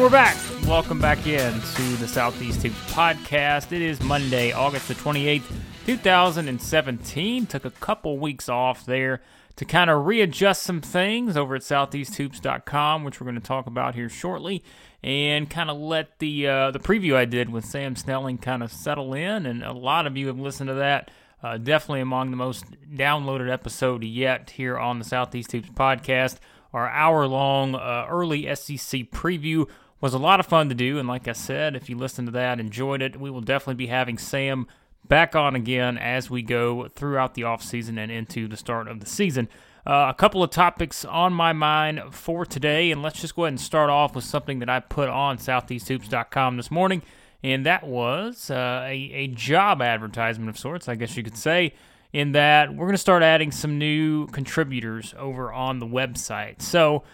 we're 0.00 0.10
back. 0.10 0.36
Welcome 0.66 1.00
back 1.00 1.28
in 1.28 1.52
to 1.52 1.82
the 1.96 2.08
Southeast 2.08 2.64
Hoops 2.64 2.92
podcast. 2.92 3.70
It 3.70 3.82
is 3.82 4.02
Monday, 4.02 4.50
August 4.50 4.88
the 4.88 4.94
28th, 4.94 5.44
2017. 5.86 7.46
Took 7.46 7.64
a 7.64 7.70
couple 7.70 8.18
weeks 8.18 8.48
off 8.48 8.84
there 8.84 9.20
to 9.60 9.66
kind 9.66 9.90
of 9.90 10.06
readjust 10.06 10.62
some 10.62 10.80
things 10.80 11.36
over 11.36 11.54
at 11.54 11.60
southeasthoops.com, 11.60 13.04
which 13.04 13.20
we're 13.20 13.26
going 13.26 13.34
to 13.34 13.46
talk 13.46 13.66
about 13.66 13.94
here 13.94 14.08
shortly, 14.08 14.64
and 15.02 15.50
kind 15.50 15.68
of 15.68 15.76
let 15.76 16.18
the 16.18 16.48
uh, 16.48 16.70
the 16.70 16.78
preview 16.78 17.14
I 17.14 17.26
did 17.26 17.50
with 17.50 17.66
Sam 17.66 17.94
Snelling 17.94 18.38
kind 18.38 18.62
of 18.62 18.72
settle 18.72 19.12
in. 19.12 19.44
And 19.44 19.62
a 19.62 19.74
lot 19.74 20.06
of 20.06 20.16
you 20.16 20.28
have 20.28 20.38
listened 20.38 20.68
to 20.68 20.74
that. 20.76 21.10
Uh, 21.42 21.58
definitely 21.58 22.00
among 22.00 22.30
the 22.30 22.38
most 22.38 22.64
downloaded 22.90 23.52
episode 23.52 24.02
yet 24.02 24.48
here 24.48 24.78
on 24.78 24.98
the 24.98 25.04
Southeast 25.04 25.52
Hoops 25.52 25.68
podcast. 25.68 26.38
Our 26.72 26.88
hour 26.88 27.26
long 27.26 27.74
uh, 27.74 28.06
early 28.08 28.44
SEC 28.54 29.10
preview 29.10 29.68
was 30.00 30.14
a 30.14 30.18
lot 30.18 30.40
of 30.40 30.46
fun 30.46 30.70
to 30.70 30.74
do. 30.74 30.98
And 30.98 31.06
like 31.06 31.28
I 31.28 31.32
said, 31.32 31.76
if 31.76 31.90
you 31.90 31.98
listened 31.98 32.28
to 32.28 32.32
that, 32.32 32.60
enjoyed 32.60 33.02
it, 33.02 33.20
we 33.20 33.30
will 33.30 33.42
definitely 33.42 33.74
be 33.74 33.88
having 33.88 34.16
Sam 34.16 34.66
back 35.06 35.34
on 35.34 35.54
again 35.54 35.98
as 35.98 36.30
we 36.30 36.42
go 36.42 36.88
throughout 36.88 37.34
the 37.34 37.42
offseason 37.42 37.98
and 37.98 38.10
into 38.10 38.46
the 38.48 38.56
start 38.56 38.88
of 38.88 39.00
the 39.00 39.06
season. 39.06 39.48
Uh, 39.86 40.06
a 40.10 40.14
couple 40.14 40.42
of 40.42 40.50
topics 40.50 41.04
on 41.04 41.32
my 41.32 41.52
mind 41.52 42.00
for 42.10 42.44
today, 42.44 42.90
and 42.90 43.02
let's 43.02 43.20
just 43.20 43.34
go 43.34 43.44
ahead 43.44 43.52
and 43.52 43.60
start 43.60 43.88
off 43.88 44.14
with 44.14 44.24
something 44.24 44.58
that 44.58 44.68
I 44.68 44.80
put 44.80 45.08
on 45.08 45.38
southeasthoops.com 45.38 46.56
this 46.56 46.70
morning, 46.70 47.02
and 47.42 47.64
that 47.64 47.86
was 47.86 48.50
uh, 48.50 48.84
a, 48.84 48.92
a 48.92 49.26
job 49.28 49.80
advertisement 49.80 50.50
of 50.50 50.58
sorts, 50.58 50.88
I 50.88 50.96
guess 50.96 51.16
you 51.16 51.22
could 51.22 51.36
say 51.36 51.72
in 52.12 52.32
that 52.32 52.70
we're 52.70 52.86
going 52.86 52.92
to 52.92 52.98
start 52.98 53.22
adding 53.22 53.52
some 53.52 53.78
new 53.78 54.26
contributors 54.28 55.14
over 55.18 55.52
on 55.52 55.78
the 55.78 55.86
website. 55.86 56.60
So, 56.62 57.04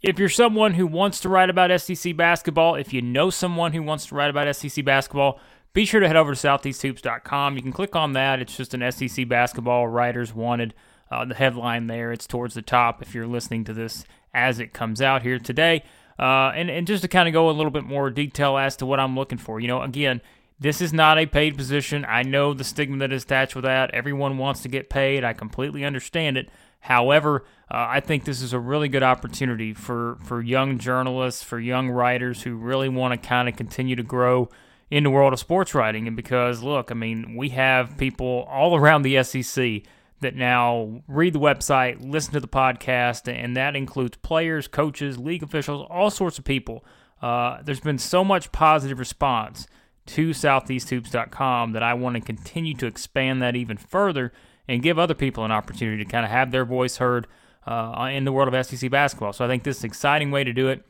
if 0.00 0.18
you're 0.18 0.28
someone 0.28 0.74
who 0.74 0.86
wants 0.86 1.20
to 1.20 1.28
write 1.28 1.50
about 1.50 1.76
SEC 1.80 2.16
basketball, 2.16 2.76
if 2.76 2.92
you 2.92 3.02
know 3.02 3.30
someone 3.30 3.72
who 3.72 3.82
wants 3.82 4.06
to 4.06 4.14
write 4.14 4.30
about 4.30 4.54
SEC 4.54 4.84
basketball, 4.84 5.40
be 5.72 5.84
sure 5.84 6.00
to 6.00 6.06
head 6.06 6.16
over 6.16 6.34
to 6.34 6.40
southeasthoops.com. 6.48 7.56
You 7.56 7.62
can 7.62 7.72
click 7.72 7.94
on 7.94 8.12
that. 8.14 8.40
It's 8.40 8.56
just 8.56 8.74
an 8.74 8.90
SEC 8.90 9.28
basketball 9.28 9.88
writers 9.88 10.34
wanted. 10.34 10.74
Uh, 11.10 11.24
the 11.24 11.34
headline 11.34 11.86
there, 11.86 12.12
it's 12.12 12.26
towards 12.26 12.54
the 12.54 12.60
top 12.60 13.00
if 13.00 13.14
you're 13.14 13.26
listening 13.26 13.64
to 13.64 13.72
this 13.72 14.04
as 14.34 14.58
it 14.58 14.74
comes 14.74 15.00
out 15.00 15.22
here 15.22 15.38
today. 15.38 15.82
Uh, 16.18 16.52
and, 16.54 16.68
and 16.68 16.86
just 16.86 17.02
to 17.02 17.08
kind 17.08 17.28
of 17.28 17.32
go 17.32 17.48
a 17.48 17.52
little 17.52 17.70
bit 17.70 17.84
more 17.84 18.10
detail 18.10 18.58
as 18.58 18.76
to 18.76 18.84
what 18.84 19.00
I'm 19.00 19.16
looking 19.16 19.38
for. 19.38 19.58
You 19.58 19.68
know, 19.68 19.82
again, 19.82 20.20
this 20.60 20.80
is 20.80 20.92
not 20.92 21.18
a 21.18 21.26
paid 21.26 21.56
position. 21.56 22.04
I 22.06 22.24
know 22.24 22.52
the 22.52 22.64
stigma 22.64 22.98
that 22.98 23.12
is 23.12 23.22
attached 23.22 23.54
with 23.54 23.64
that. 23.64 23.94
Everyone 23.94 24.36
wants 24.36 24.62
to 24.62 24.68
get 24.68 24.90
paid. 24.90 25.24
I 25.24 25.32
completely 25.32 25.84
understand 25.84 26.36
it. 26.36 26.50
However, 26.80 27.44
uh, 27.70 27.86
I 27.88 28.00
think 28.00 28.24
this 28.24 28.42
is 28.42 28.52
a 28.52 28.58
really 28.58 28.88
good 28.88 29.02
opportunity 29.02 29.72
for, 29.72 30.18
for 30.24 30.42
young 30.42 30.78
journalists, 30.78 31.42
for 31.42 31.58
young 31.58 31.88
writers 31.88 32.42
who 32.42 32.56
really 32.56 32.88
want 32.88 33.20
to 33.20 33.28
kind 33.28 33.48
of 33.48 33.56
continue 33.56 33.96
to 33.96 34.02
grow 34.02 34.50
in 34.90 35.04
the 35.04 35.10
world 35.10 35.32
of 35.32 35.38
sports 35.38 35.74
writing. 35.74 36.06
And 36.06 36.16
because, 36.16 36.62
look, 36.62 36.90
I 36.90 36.94
mean, 36.94 37.36
we 37.36 37.50
have 37.50 37.96
people 37.98 38.46
all 38.50 38.76
around 38.76 39.02
the 39.02 39.22
SEC 39.22 39.82
that 40.20 40.34
now 40.34 41.02
read 41.06 41.32
the 41.32 41.40
website, 41.40 41.98
listen 42.00 42.32
to 42.32 42.40
the 42.40 42.48
podcast, 42.48 43.32
and 43.32 43.56
that 43.56 43.76
includes 43.76 44.16
players, 44.18 44.66
coaches, 44.66 45.18
league 45.18 45.42
officials, 45.42 45.86
all 45.90 46.10
sorts 46.10 46.38
of 46.38 46.44
people. 46.44 46.84
Uh, 47.22 47.58
there's 47.62 47.80
been 47.80 47.98
so 47.98 48.24
much 48.24 48.50
positive 48.50 48.98
response 48.98 49.66
to 50.06 50.30
southeasthoops.com 50.30 51.72
that 51.72 51.82
I 51.82 51.94
want 51.94 52.16
to 52.16 52.20
continue 52.20 52.74
to 52.74 52.86
expand 52.86 53.42
that 53.42 53.54
even 53.54 53.76
further 53.76 54.32
and 54.66 54.82
give 54.82 54.98
other 54.98 55.14
people 55.14 55.44
an 55.44 55.52
opportunity 55.52 56.02
to 56.02 56.10
kind 56.10 56.24
of 56.24 56.30
have 56.30 56.50
their 56.50 56.64
voice 56.64 56.96
heard 56.96 57.26
uh, 57.66 58.08
in 58.10 58.24
the 58.24 58.32
world 58.32 58.52
of 58.52 58.66
SEC 58.66 58.90
basketball. 58.90 59.32
So 59.32 59.44
I 59.44 59.48
think 59.48 59.62
this 59.62 59.78
is 59.78 59.84
an 59.84 59.88
exciting 59.88 60.30
way 60.30 60.44
to 60.44 60.52
do 60.52 60.68
it. 60.68 60.84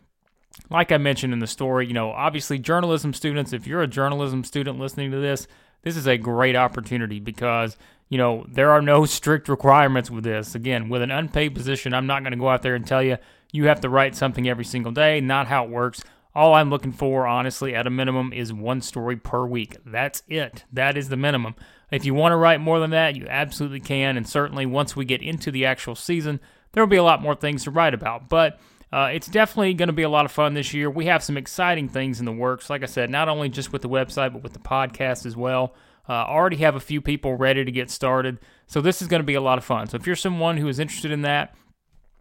Like 0.71 0.93
I 0.93 0.99
mentioned 0.99 1.33
in 1.33 1.39
the 1.39 1.47
story, 1.47 1.87
you 1.87 1.95
know, 1.95 2.11
obviously 2.11 2.59
journalism 2.59 3.13
students, 3.15 3.53
if 3.53 3.67
you're 3.67 3.83
a 3.83 3.87
journalism 3.87 4.45
student 4.45 4.79
listening 4.79 5.11
to 5.13 5.19
this, 5.19 5.47
this 5.83 5.97
is 5.97 6.07
a 6.07 6.19
great 6.19 6.57
opportunity 6.57 7.21
because, 7.21 7.77
you 8.09 8.19
know, 8.19 8.45
there 8.49 8.71
are 8.71 8.83
no 8.83 9.05
strict 9.07 9.49
requirements 9.49 10.11
with 10.11 10.25
this. 10.25 10.55
Again, 10.55 10.89
with 10.89 11.03
an 11.03 11.11
unpaid 11.11 11.55
position, 11.55 11.95
I'm 11.95 12.07
not 12.07 12.23
going 12.23 12.33
to 12.33 12.39
go 12.39 12.49
out 12.49 12.63
there 12.63 12.75
and 12.75 12.87
tell 12.87 13.03
you 13.03 13.19
you 13.53 13.67
have 13.67 13.81
to 13.81 13.89
write 13.89 14.15
something 14.15 14.49
every 14.49 14.65
single 14.65 14.93
day. 14.93 15.21
Not 15.21 15.47
how 15.47 15.65
it 15.65 15.71
works. 15.71 16.03
All 16.35 16.55
I'm 16.55 16.71
looking 16.71 16.93
for, 16.93 17.27
honestly, 17.27 17.75
at 17.75 17.87
a 17.87 17.91
minimum, 17.91 18.33
is 18.33 18.53
one 18.53 18.81
story 18.81 19.17
per 19.17 19.47
week. 19.47 19.77
That's 19.85 20.23
it. 20.29 20.65
That 20.73 20.97
is 20.97 21.09
the 21.09 21.17
minimum. 21.17 21.55
If 21.91 22.05
you 22.05 22.15
want 22.15 22.33
to 22.33 22.37
write 22.37 22.61
more 22.61 22.79
than 22.79 22.91
that, 22.91 23.17
you 23.17 23.27
absolutely 23.29 23.81
can. 23.81 24.17
And 24.17 24.29
certainly, 24.29 24.67
once 24.67 24.95
we 24.95 25.05
get 25.05 25.23
into 25.23 25.51
the 25.51 25.65
actual 25.65 25.95
season, 25.95 26.39
there 26.73 26.83
will 26.83 26.91
be 26.91 26.97
a 26.97 27.03
lot 27.03 27.23
more 27.23 27.35
things 27.35 27.65
to 27.65 27.71
write 27.71 27.95
about. 27.95 28.29
But 28.29 28.61
uh, 28.93 29.11
it's 29.13 29.27
definitely 29.27 29.75
going 29.75 29.89
to 29.89 29.93
be 29.93 30.03
a 30.03 30.09
lot 30.09 30.25
of 30.25 30.33
fun 30.33 30.55
this 30.55 30.73
year. 30.73 30.91
We 30.91 31.07
have 31.07 31.23
some 31.23 31.37
exciting 31.37 31.89
things 31.89 32.21
in 32.21 32.27
the 32.27 32.33
works. 32.33 32.71
Like 32.71 32.83
I 32.83 32.87
said, 32.87 33.11
not 33.11 33.29
only 33.29 33.49
just 33.49 33.73
with 33.73 33.83
the 33.83 33.89
website, 33.89 34.33
but 34.33 34.43
with 34.43 34.55
the 34.55 34.59
podcast 34.59 35.27
as 35.27 35.37
well. 35.37 35.75
Uh, 36.09 36.25
already 36.25 36.57
have 36.57 36.75
a 36.75 36.81
few 36.81 37.03
people 37.03 37.37
ready 37.37 37.65
to 37.65 37.71
get 37.71 37.91
started. 37.91 38.39
So 38.67 38.81
this 38.81 39.03
is 39.03 39.09
going 39.09 39.21
to 39.21 39.27
be 39.27 39.35
a 39.35 39.43
lot 39.43 39.59
of 39.59 39.65
fun. 39.65 39.89
So 39.89 39.97
if 39.97 40.07
you're 40.07 40.17
someone 40.17 40.57
who 40.57 40.69
is 40.69 40.79
interested 40.79 41.11
in 41.11 41.23
that, 41.23 41.55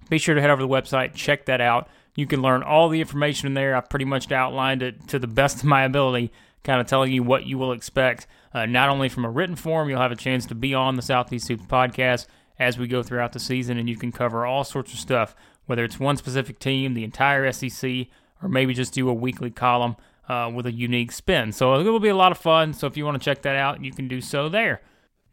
be 0.09 0.17
sure 0.17 0.35
to 0.35 0.41
head 0.41 0.50
over 0.50 0.61
to 0.61 0.67
the 0.67 0.73
website, 0.73 1.13
check 1.13 1.45
that 1.45 1.61
out. 1.61 1.88
You 2.16 2.27
can 2.27 2.41
learn 2.41 2.63
all 2.63 2.89
the 2.89 3.00
information 3.00 3.47
in 3.47 3.53
there. 3.53 3.75
I've 3.75 3.89
pretty 3.89 4.06
much 4.06 4.29
outlined 4.31 4.81
it 4.83 5.07
to 5.07 5.19
the 5.19 5.27
best 5.27 5.59
of 5.59 5.66
my 5.66 5.83
ability, 5.83 6.33
kind 6.63 6.81
of 6.81 6.88
telling 6.88 7.13
you 7.13 7.23
what 7.23 7.45
you 7.45 7.57
will 7.57 7.72
expect, 7.72 8.27
uh, 8.53 8.66
not 8.66 8.89
only 8.89 9.07
from 9.07 9.23
a 9.23 9.29
written 9.29 9.56
form, 9.56 9.89
you'll 9.89 10.01
have 10.01 10.11
a 10.11 10.16
chance 10.16 10.45
to 10.47 10.56
be 10.56 10.73
on 10.73 10.95
the 10.95 11.01
Southeast 11.01 11.47
Hoops 11.47 11.66
podcast 11.66 12.25
as 12.59 12.77
we 12.77 12.88
go 12.88 13.03
throughout 13.03 13.33
the 13.33 13.39
season, 13.39 13.77
and 13.77 13.88
you 13.88 13.95
can 13.95 14.11
cover 14.11 14.45
all 14.45 14.63
sorts 14.63 14.94
of 14.94 15.00
stuff, 15.00 15.35
whether 15.67 15.83
it's 15.83 16.00
one 16.00 16.17
specific 16.17 16.59
team, 16.59 16.94
the 16.94 17.03
entire 17.03 17.51
SEC, 17.51 18.07
or 18.41 18.50
maybe 18.50 18.73
just 18.73 18.94
do 18.94 19.07
a 19.07 19.13
weekly 19.13 19.51
column 19.51 19.95
uh, 20.28 20.51
with 20.53 20.66
a 20.66 20.72
unique 20.72 21.11
spin. 21.11 21.51
So 21.51 21.75
it 21.75 21.83
will 21.83 22.00
be 22.00 22.09
a 22.09 22.16
lot 22.16 22.31
of 22.31 22.38
fun. 22.38 22.73
So 22.73 22.88
if 22.88 22.97
you 22.97 23.05
want 23.05 23.22
to 23.22 23.23
check 23.23 23.44
that 23.44 23.55
out, 23.55 23.83
you 23.83 23.91
can 23.91 24.07
do 24.07 24.22
so 24.22 24.50
there. 24.50 24.81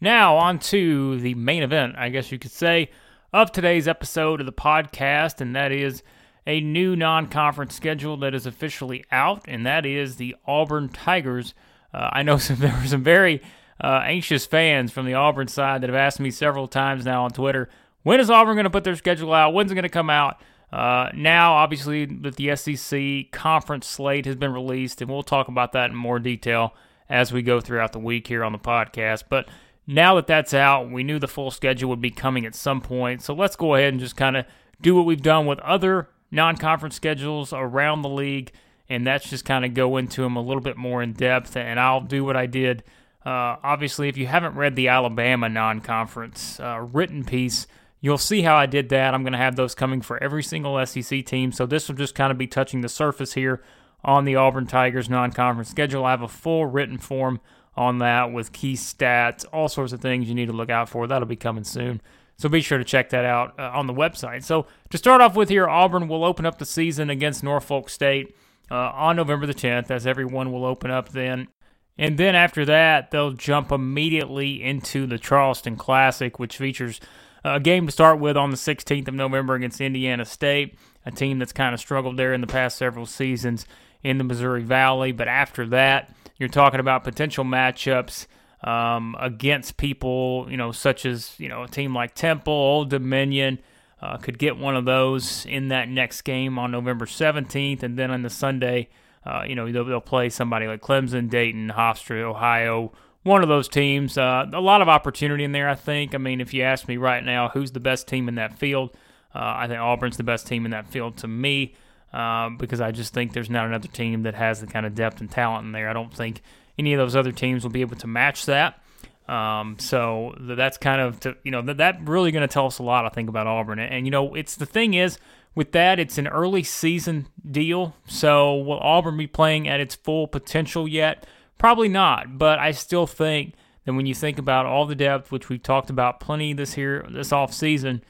Now, 0.00 0.36
on 0.36 0.58
to 0.60 1.18
the 1.20 1.34
main 1.34 1.62
event, 1.62 1.94
I 1.96 2.10
guess 2.10 2.30
you 2.30 2.38
could 2.38 2.50
say, 2.50 2.90
of 3.32 3.50
today's 3.50 3.88
episode 3.88 4.40
of 4.40 4.46
the 4.46 4.52
podcast, 4.52 5.40
and 5.40 5.56
that 5.56 5.72
is 5.72 6.02
a 6.46 6.60
new 6.60 6.94
non 6.94 7.26
conference 7.28 7.74
schedule 7.74 8.16
that 8.18 8.34
is 8.34 8.46
officially 8.46 9.04
out, 9.10 9.44
and 9.48 9.64
that 9.66 9.86
is 9.86 10.16
the 10.16 10.36
Auburn 10.46 10.88
Tigers. 10.88 11.54
Uh, 11.92 12.10
I 12.12 12.22
know 12.22 12.36
some, 12.38 12.56
there 12.56 12.76
were 12.80 12.86
some 12.86 13.02
very 13.02 13.40
uh, 13.82 14.02
anxious 14.04 14.46
fans 14.46 14.92
from 14.92 15.06
the 15.06 15.14
Auburn 15.14 15.48
side 15.48 15.80
that 15.80 15.90
have 15.90 15.96
asked 15.96 16.20
me 16.20 16.30
several 16.30 16.68
times 16.68 17.04
now 17.04 17.24
on 17.24 17.30
Twitter 17.30 17.68
when 18.04 18.20
is 18.20 18.30
Auburn 18.30 18.54
going 18.54 18.64
to 18.64 18.70
put 18.70 18.84
their 18.84 18.96
schedule 18.96 19.34
out? 19.34 19.52
When's 19.52 19.72
it 19.72 19.74
going 19.74 19.82
to 19.82 19.88
come 19.88 20.10
out? 20.10 20.40
Uh, 20.72 21.10
now, 21.14 21.54
obviously, 21.54 22.04
that 22.04 22.36
the 22.36 22.54
SEC 22.56 23.30
conference 23.32 23.86
slate 23.86 24.26
has 24.26 24.36
been 24.36 24.52
released, 24.52 25.00
and 25.00 25.10
we'll 25.10 25.22
talk 25.22 25.48
about 25.48 25.72
that 25.72 25.90
in 25.90 25.96
more 25.96 26.18
detail 26.18 26.74
as 27.08 27.32
we 27.32 27.42
go 27.42 27.60
throughout 27.60 27.92
the 27.92 27.98
week 27.98 28.26
here 28.26 28.44
on 28.44 28.52
the 28.52 28.58
podcast. 28.58 29.24
But 29.28 29.48
now 29.86 30.14
that 30.16 30.26
that's 30.26 30.52
out, 30.54 30.90
we 30.90 31.02
knew 31.02 31.18
the 31.18 31.28
full 31.28 31.50
schedule 31.50 31.90
would 31.90 32.00
be 32.00 32.10
coming 32.10 32.44
at 32.46 32.54
some 32.54 32.80
point. 32.80 33.22
So 33.22 33.34
let's 33.34 33.56
go 33.56 33.74
ahead 33.74 33.92
and 33.92 34.00
just 34.00 34.16
kind 34.16 34.36
of 34.36 34.46
do 34.80 34.94
what 34.94 35.06
we've 35.06 35.22
done 35.22 35.46
with 35.46 35.58
other 35.60 36.08
non 36.30 36.56
conference 36.56 36.96
schedules 36.96 37.52
around 37.52 38.02
the 38.02 38.08
league, 38.08 38.52
and 38.88 39.06
that's 39.06 39.30
just 39.30 39.44
kind 39.44 39.64
of 39.64 39.74
go 39.74 39.96
into 39.96 40.22
them 40.22 40.36
a 40.36 40.42
little 40.42 40.62
bit 40.62 40.76
more 40.76 41.02
in 41.02 41.12
depth. 41.12 41.56
And 41.56 41.78
I'll 41.78 42.00
do 42.00 42.24
what 42.24 42.36
I 42.36 42.46
did. 42.46 42.82
Uh, 43.24 43.56
obviously, 43.62 44.08
if 44.08 44.16
you 44.18 44.26
haven't 44.26 44.56
read 44.56 44.76
the 44.76 44.88
Alabama 44.88 45.48
non 45.48 45.80
conference 45.80 46.60
uh, 46.60 46.86
written 46.92 47.24
piece, 47.24 47.66
you'll 48.04 48.18
see 48.18 48.42
how 48.42 48.54
I 48.54 48.66
did 48.66 48.90
that. 48.90 49.14
I'm 49.14 49.22
going 49.22 49.32
to 49.32 49.38
have 49.38 49.56
those 49.56 49.74
coming 49.74 50.02
for 50.02 50.22
every 50.22 50.42
single 50.42 50.84
SEC 50.84 51.24
team. 51.24 51.52
So 51.52 51.64
this 51.64 51.88
will 51.88 51.94
just 51.94 52.14
kind 52.14 52.30
of 52.30 52.36
be 52.36 52.46
touching 52.46 52.82
the 52.82 52.88
surface 52.90 53.32
here 53.32 53.62
on 54.04 54.26
the 54.26 54.36
Auburn 54.36 54.66
Tigers 54.66 55.08
non 55.08 55.32
conference 55.32 55.70
schedule. 55.70 56.04
I 56.04 56.10
have 56.10 56.20
a 56.20 56.28
full 56.28 56.66
written 56.66 56.98
form 56.98 57.40
on 57.74 58.00
that 58.00 58.30
with 58.30 58.52
key 58.52 58.74
stats, 58.74 59.46
all 59.54 59.70
sorts 59.70 59.94
of 59.94 60.02
things 60.02 60.28
you 60.28 60.34
need 60.34 60.48
to 60.48 60.52
look 60.52 60.68
out 60.68 60.90
for. 60.90 61.06
That'll 61.06 61.26
be 61.26 61.34
coming 61.34 61.64
soon. 61.64 62.02
So 62.36 62.50
be 62.50 62.60
sure 62.60 62.76
to 62.76 62.84
check 62.84 63.08
that 63.08 63.24
out 63.24 63.58
uh, 63.58 63.70
on 63.72 63.86
the 63.86 63.94
website. 63.94 64.44
So 64.44 64.66
to 64.90 64.98
start 64.98 65.22
off 65.22 65.34
with 65.34 65.48
here, 65.48 65.66
Auburn 65.66 66.06
will 66.06 66.24
open 66.24 66.44
up 66.44 66.58
the 66.58 66.66
season 66.66 67.08
against 67.08 67.42
Norfolk 67.42 67.88
State 67.88 68.36
uh, 68.70 68.74
on 68.74 69.16
November 69.16 69.46
the 69.46 69.54
10th, 69.54 69.90
as 69.90 70.06
everyone 70.06 70.52
will 70.52 70.66
open 70.66 70.90
up 70.90 71.08
then. 71.08 71.48
And 71.96 72.18
then 72.18 72.34
after 72.34 72.66
that, 72.66 73.12
they'll 73.12 73.32
jump 73.32 73.72
immediately 73.72 74.62
into 74.62 75.06
the 75.06 75.16
Charleston 75.16 75.76
Classic, 75.76 76.38
which 76.38 76.58
features 76.58 77.00
a 77.44 77.60
game 77.60 77.86
to 77.86 77.92
start 77.92 78.18
with 78.18 78.36
on 78.36 78.50
the 78.50 78.56
16th 78.56 79.08
of 79.08 79.14
November 79.14 79.54
against 79.54 79.80
Indiana 79.80 80.24
State, 80.24 80.76
a 81.04 81.10
team 81.10 81.38
that's 81.38 81.52
kind 81.52 81.74
of 81.74 81.80
struggled 81.80 82.16
there 82.16 82.32
in 82.32 82.40
the 82.40 82.46
past 82.46 82.78
several 82.78 83.06
seasons 83.06 83.66
in 84.02 84.18
the 84.18 84.24
Missouri 84.24 84.62
Valley. 84.62 85.12
But 85.12 85.28
after 85.28 85.66
that, 85.68 86.14
you're 86.38 86.48
talking 86.48 86.80
about 86.80 87.04
potential 87.04 87.44
matchups 87.44 88.26
um, 88.66 89.14
against 89.20 89.76
people, 89.76 90.46
you 90.48 90.56
know, 90.56 90.72
such 90.72 91.04
as 91.04 91.38
you 91.38 91.48
know 91.48 91.64
a 91.64 91.68
team 91.68 91.94
like 91.94 92.14
Temple, 92.14 92.52
Old 92.52 92.90
Dominion. 92.90 93.58
Uh, 94.00 94.18
could 94.18 94.38
get 94.38 94.58
one 94.58 94.76
of 94.76 94.84
those 94.84 95.46
in 95.46 95.68
that 95.68 95.88
next 95.88 96.22
game 96.22 96.58
on 96.58 96.70
November 96.70 97.06
17th, 97.06 97.82
and 97.82 97.98
then 97.98 98.10
on 98.10 98.22
the 98.22 98.30
Sunday 98.30 98.88
Uh, 99.24 99.44
you 99.48 99.54
know, 99.54 99.70
they'll, 99.72 99.84
they'll, 99.84 100.00
play 100.02 100.28
somebody 100.28 100.66
like 100.66 100.82
Clemson, 100.82 101.30
Dayton, 101.30 101.72
Hofstra, 101.74 102.22
Ohio, 102.22 102.92
one 103.24 103.42
of 103.42 103.48
those 103.48 103.68
teams. 103.68 104.16
Uh, 104.16 104.46
a 104.52 104.60
lot 104.60 104.80
of 104.80 104.88
opportunity 104.88 105.42
in 105.44 105.52
there, 105.52 105.68
I 105.68 105.74
think. 105.74 106.14
I 106.14 106.18
mean, 106.18 106.40
if 106.40 106.54
you 106.54 106.62
ask 106.62 106.86
me 106.86 106.96
right 106.96 107.24
now, 107.24 107.48
who's 107.48 107.72
the 107.72 107.80
best 107.80 108.06
team 108.06 108.28
in 108.28 108.36
that 108.36 108.58
field? 108.58 108.90
Uh, 109.34 109.54
I 109.56 109.66
think 109.66 109.80
Auburn's 109.80 110.16
the 110.16 110.22
best 110.22 110.46
team 110.46 110.64
in 110.64 110.70
that 110.70 110.86
field 110.86 111.16
to 111.18 111.28
me 111.28 111.74
um, 112.12 112.56
because 112.56 112.80
I 112.80 112.92
just 112.92 113.12
think 113.12 113.32
there's 113.32 113.50
not 113.50 113.66
another 113.66 113.88
team 113.88 114.22
that 114.22 114.34
has 114.34 114.60
the 114.60 114.68
kind 114.68 114.86
of 114.86 114.94
depth 114.94 115.20
and 115.20 115.30
talent 115.30 115.66
in 115.66 115.72
there. 115.72 115.88
I 115.88 115.92
don't 115.92 116.14
think 116.14 116.42
any 116.78 116.92
of 116.92 116.98
those 116.98 117.16
other 117.16 117.32
teams 117.32 117.64
will 117.64 117.72
be 117.72 117.80
able 117.80 117.96
to 117.96 118.06
match 118.06 118.46
that. 118.46 118.80
Um, 119.26 119.78
so 119.78 120.34
that's 120.38 120.76
kind 120.76 121.00
of 121.00 121.18
to, 121.20 121.34
you 121.42 121.50
know 121.50 121.62
that 121.62 121.78
that 121.78 122.06
really 122.06 122.30
going 122.30 122.46
to 122.46 122.52
tell 122.52 122.66
us 122.66 122.78
a 122.78 122.82
lot, 122.82 123.06
I 123.06 123.08
think, 123.08 123.30
about 123.30 123.46
Auburn. 123.46 123.78
And 123.78 124.06
you 124.06 124.10
know, 124.10 124.34
it's 124.34 124.54
the 124.54 124.66
thing 124.66 124.94
is 124.94 125.18
with 125.54 125.72
that, 125.72 125.98
it's 125.98 126.18
an 126.18 126.28
early 126.28 126.62
season 126.62 127.28
deal. 127.50 127.96
So 128.06 128.54
will 128.54 128.80
Auburn 128.80 129.16
be 129.16 129.26
playing 129.26 129.66
at 129.66 129.80
its 129.80 129.94
full 129.94 130.28
potential 130.28 130.86
yet? 130.86 131.26
Probably 131.58 131.88
not. 131.88 132.38
But 132.38 132.58
I 132.58 132.72
still 132.72 133.06
think 133.06 133.54
that 133.84 133.94
when 133.94 134.06
you 134.06 134.14
think 134.14 134.38
about 134.38 134.66
all 134.66 134.86
the 134.86 134.94
depth, 134.94 135.30
which 135.30 135.48
we've 135.48 135.62
talked 135.62 135.90
about 135.90 136.20
plenty 136.20 136.52
this 136.52 136.74
here 136.74 137.06
this 137.10 137.32
off 137.32 137.52
season, 137.52 138.02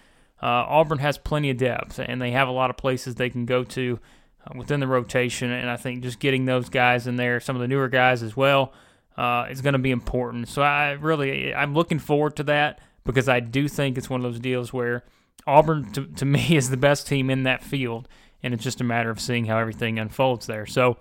uh, 0.43 0.67
Auburn 0.69 0.99
has 0.99 1.19
plenty 1.19 1.51
of 1.51 1.57
depth, 1.57 1.99
and 1.99 2.21
they 2.21 2.33
have 2.33 2.49
a 2.49 2.53
lot 2.53 2.71
of 2.71 2.77
places 2.77 3.15
they 3.15 3.31
can 3.31 3.47
go 3.47 3.65
to 3.65 3.99
uh, 4.47 4.53
within 4.57 4.81
the 4.81 4.87
rotation. 4.87 5.51
And 5.51 5.71
I 5.71 5.77
think 5.77 6.03
just 6.03 6.19
getting 6.19 6.45
those 6.45 6.69
guys 6.69 7.07
in 7.07 7.17
there, 7.17 7.41
some 7.41 7.57
of 7.57 7.63
the 7.63 7.69
newer 7.69 7.89
guys 7.89 8.23
as 8.23 8.37
well 8.37 8.73
uh, 9.17 9.47
is 9.51 9.63
going 9.63 9.75
to 9.75 9.79
be 9.79 9.91
important. 9.91 10.49
So 10.49 10.63
I 10.63 10.93
really 10.93 11.55
I'm 11.55 11.75
looking 11.75 11.99
forward 11.99 12.37
to 12.37 12.43
that 12.45 12.81
because 13.05 13.29
I 13.29 13.41
do 13.41 13.69
think 13.69 13.97
it's 13.99 14.11
one 14.11 14.25
of 14.25 14.33
those 14.33 14.41
deals 14.41 14.73
where 14.73 15.05
Auburn 15.47 15.93
to, 15.93 16.07
to 16.07 16.25
me 16.25 16.57
is 16.57 16.71
the 16.71 16.77
best 16.77 17.07
team 17.07 17.31
in 17.31 17.45
that 17.45 17.63
field, 17.63 18.09
and 18.43 18.55
it's 18.55 18.65
just 18.65 18.81
a 18.81 18.85
matter 18.85 19.11
of 19.11 19.21
seeing 19.21 19.47
how 19.47 19.59
everything 19.59 19.99
unfolds 19.99 20.47
there. 20.47 20.67
So 20.67 20.99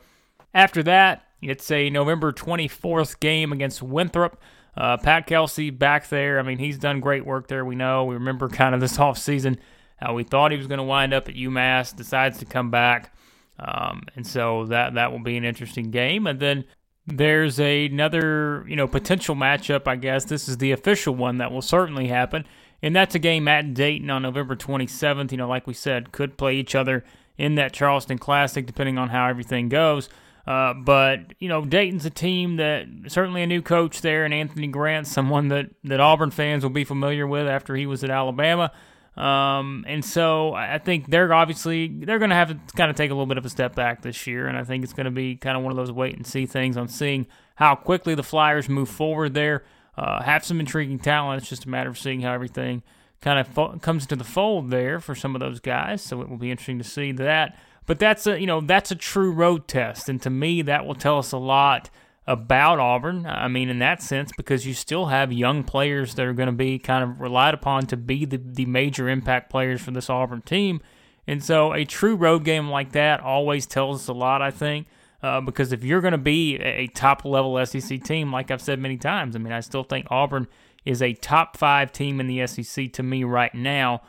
after 0.54 0.84
that, 0.84 1.28
it's 1.50 1.70
a 1.72 1.90
November 1.90 2.32
24th 2.32 3.20
game 3.20 3.52
against 3.52 3.82
Winthrop. 3.82 4.40
Uh, 4.76 4.98
Pat 4.98 5.28
Kelsey 5.28 5.70
back 5.70 6.10
there. 6.10 6.40
I 6.40 6.42
mean, 6.42 6.58
he's 6.58 6.78
done 6.78 7.00
great 7.00 7.26
work 7.26 7.48
there. 7.48 7.64
We 7.64 7.76
know. 7.76 8.06
We 8.06 8.16
remember 8.16 8.50
kind 8.50 8.74
of 8.74 8.82
this 8.82 9.00
off 9.00 9.18
season 9.18 9.60
how 9.98 10.14
we 10.14 10.24
thought 10.24 10.52
he 10.52 10.58
was 10.58 10.68
going 10.68 10.80
to 10.80 10.84
wind 10.84 11.14
up 11.14 11.30
at 11.30 11.36
UMass. 11.36 11.96
Decides 11.96 12.40
to 12.40 12.46
come 12.46 12.72
back, 12.72 13.16
um, 13.60 14.04
and 14.16 14.26
so 14.26 14.66
that 14.66 14.96
that 14.96 15.12
will 15.12 15.20
be 15.20 15.38
an 15.38 15.46
interesting 15.46 15.92
game. 15.92 16.28
And 16.28 16.40
then 16.40 16.66
there's 17.06 17.60
another, 17.60 18.66
you 18.68 18.76
know, 18.76 18.88
potential 18.88 19.36
matchup, 19.36 19.88
I 19.88 19.96
guess. 19.96 20.26
This 20.26 20.48
is 20.48 20.58
the 20.58 20.72
official 20.72 21.16
one 21.16 21.38
that 21.38 21.52
will 21.52 21.62
certainly 21.62 22.08
happen. 22.08 22.46
And 22.82 22.96
that's 22.96 23.16
a 23.16 23.20
game 23.20 23.48
at 23.48 23.74
Dayton 23.74 24.10
on 24.10 24.24
November 24.24 24.56
27th. 24.56 25.32
You 25.32 25.38
know, 25.38 25.48
like 25.48 25.68
we 25.68 25.74
said, 25.74 26.12
could 26.12 26.38
play 26.38 26.56
each 26.56 26.76
other 26.76 27.04
in 27.38 27.56
that 27.56 27.74
Charleston 27.74 28.18
Classic 28.18 28.66
depending 28.66 28.98
on 28.98 29.10
how 29.10 29.28
everything 29.28 29.70
goes. 29.70 30.10
Uh, 30.46 30.74
but, 30.74 31.20
you 31.40 31.48
know, 31.48 31.64
Dayton's 31.64 32.06
a 32.06 32.10
team 32.10 32.58
that 32.58 32.86
certainly 33.08 33.44
a 33.44 33.48
new 33.48 33.62
coach 33.62 34.02
there, 34.02 34.26
and 34.26 34.34
Anthony 34.34 34.68
Grant, 34.68 35.08
someone 35.08 35.48
that, 35.48 35.68
that 35.86 36.00
Auburn 36.00 36.32
fans 36.32 36.64
will 36.64 36.70
be 36.70 36.84
familiar 36.84 37.26
with 37.26 37.48
after 37.48 37.76
he 37.76 37.86
was 37.86 38.04
at 38.04 38.10
Alabama. 38.10 38.72
Um, 39.16 39.86
and 39.88 40.04
so 40.04 40.54
I 40.54 40.80
think 40.80 41.10
they're 41.10 41.32
obviously 41.34 41.88
they're 41.88 42.18
going 42.18 42.32
to 42.32 42.36
have 42.36 42.50
to 42.50 42.58
kind 42.76 42.90
of 42.90 42.98
take 42.98 43.12
a 43.12 43.14
little 43.14 43.28
bit 43.28 43.38
of 43.38 43.46
a 43.46 43.50
step 43.50 43.76
back 43.76 44.02
this 44.02 44.26
year, 44.26 44.48
and 44.48 44.58
I 44.58 44.64
think 44.64 44.84
it's 44.84 44.94
going 44.94 45.06
to 45.06 45.12
be 45.12 45.36
kind 45.36 45.56
of 45.56 45.64
one 45.64 45.72
of 45.72 45.78
those 45.78 45.92
wait 45.92 46.16
and 46.16 46.26
see 46.26 46.46
things 46.46 46.78
on 46.78 46.88
seeing 46.88 47.28
how 47.56 47.76
quickly 47.76 48.16
the 48.16 48.24
Flyers 48.24 48.68
move 48.68 48.90
forward 48.90 49.36
there. 49.36 49.64
Uh, 49.96 50.24
have 50.24 50.44
some 50.44 50.60
intriguing 50.60 50.98
talent. 50.98 51.42
It's 51.42 51.50
just 51.50 51.66
a 51.66 51.70
matter 51.70 51.90
of 51.90 52.00
seeing 52.00 52.22
how 52.22 52.34
everything 52.34 52.82
kind 53.22 53.40
of 53.40 53.48
fo- 53.48 53.78
comes 53.78 54.08
to 54.08 54.16
the 54.16 54.24
fold 54.24 54.72
there 54.72 55.00
for 55.00 55.14
some 55.14 55.36
of 55.36 55.40
those 55.40 55.60
guys. 55.60 56.02
So 56.02 56.22
it 56.22 56.30
will 56.30 56.38
be 56.38 56.50
interesting 56.50 56.80
to 56.80 56.84
see 56.84 57.12
that. 57.12 57.56
But 57.86 58.00
that's 58.00 58.26
a 58.28 58.40
you 58.40 58.48
know 58.48 58.62
that's 58.62 58.92
a 58.92 58.96
true 58.96 59.32
road 59.32 59.68
test, 59.68 60.10
and 60.10 60.22
to 60.22 60.30
me 60.30 60.62
that 60.62 60.86
will 60.86 60.96
tell 60.96 61.18
us 61.18 61.32
a 61.32 61.38
lot 61.38 61.90
about 62.26 62.80
Auburn. 62.80 63.26
I 63.26 63.48
mean, 63.48 63.70
in 63.70 63.80
that 63.80 64.02
sense, 64.02 64.32
because 64.36 64.66
you 64.66 64.74
still 64.74 65.08
have 65.08 65.34
young 65.34 65.64
players 65.64 66.16
that 66.16 66.26
are 66.26 66.34
going 66.34 66.48
to 66.48 66.54
be 66.54 66.80
kind 66.80 67.04
of 67.04 67.20
relied 67.20 67.54
upon 67.54 67.86
to 67.88 67.98
be 67.98 68.26
the, 68.26 68.38
the 68.38 68.66
major 68.66 69.10
impact 69.10 69.50
players 69.50 69.82
for 69.82 69.92
this 69.92 70.10
Auburn 70.10 70.42
team. 70.42 70.82
And 71.28 71.44
so 71.44 71.74
a 71.74 71.86
true 71.86 72.16
road 72.16 72.44
game 72.44 72.70
like 72.70 72.92
that 72.94 73.22
always 73.22 73.66
tells 73.66 74.02
us 74.02 74.08
a 74.08 74.14
lot, 74.14 74.42
I 74.42 74.52
think, 74.52 74.88
uh, 75.22 75.42
because 75.42 75.72
if 75.72 75.84
you're 75.84 76.02
going 76.02 76.14
to 76.14 76.18
be 76.18 76.58
a 76.58 76.88
top 76.88 77.24
level 77.26 77.64
SEC 77.66 78.04
team, 78.04 78.32
like 78.32 78.52
I've 78.52 78.62
said 78.62 78.80
many 78.80 78.98
times, 78.98 79.36
I 79.36 79.40
mean, 79.40 79.54
I 79.54 79.62
still 79.62 79.84
think 79.84 80.08
Auburn 80.10 80.48
is 80.86 81.02
a 81.02 81.14
top 81.14 81.56
five 81.58 81.92
team 81.92 82.20
in 82.20 82.28
the 82.28 82.46
SEC 82.46 82.92
to 82.94 83.04
me 83.04 83.24
right 83.24 83.54
now. 83.56 84.02